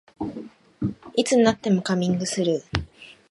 [1.15, 2.61] いつになってもカミングスーン